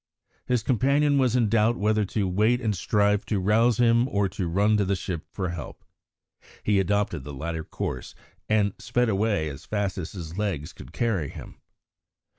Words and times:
His 0.47 0.63
companion 0.63 1.19
was 1.19 1.35
in 1.35 1.47
doubt 1.47 1.77
whether 1.77 2.05
to 2.05 2.27
wait 2.27 2.59
and 2.59 2.75
strive 2.75 3.23
to 3.27 3.39
rouse 3.39 3.77
him, 3.77 4.07
or 4.07 4.27
to 4.29 4.47
run 4.47 4.75
to 4.77 4.83
the 4.85 4.95
ship 4.95 5.27
for 5.31 5.49
help. 5.49 5.85
He 6.63 6.79
adopted 6.79 7.23
the 7.23 7.35
latter 7.35 7.63
course, 7.63 8.15
and 8.49 8.73
sped 8.79 9.09
away 9.09 9.47
as 9.47 9.63
fast 9.65 9.99
as 9.99 10.13
his 10.13 10.39
legs 10.39 10.73
could 10.73 10.91
carry 10.91 11.29
him. 11.29 11.61